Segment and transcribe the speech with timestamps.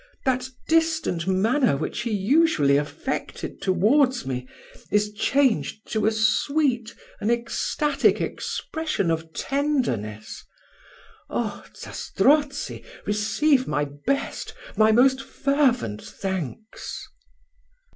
[0.25, 4.47] That distant manner which he usually affected towards me,
[4.89, 10.43] is changed to a sweet, an ecstatic expression of tenderness.
[11.29, 11.63] Oh!
[11.75, 17.07] Zastrozzi, receive my best, my most fervent thanks."